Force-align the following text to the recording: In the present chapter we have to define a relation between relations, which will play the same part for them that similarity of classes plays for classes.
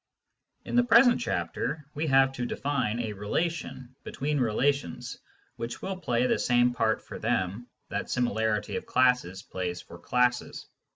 In 0.65 0.75
the 0.75 0.83
present 0.83 1.21
chapter 1.21 1.85
we 1.93 2.07
have 2.07 2.31
to 2.33 2.47
define 2.47 2.99
a 2.99 3.13
relation 3.13 3.95
between 4.03 4.39
relations, 4.39 5.19
which 5.57 5.83
will 5.83 5.95
play 5.95 6.25
the 6.25 6.39
same 6.39 6.73
part 6.73 7.03
for 7.03 7.19
them 7.19 7.67
that 7.89 8.09
similarity 8.09 8.77
of 8.77 8.87
classes 8.87 9.43
plays 9.43 9.79
for 9.79 9.99
classes. 9.99 10.65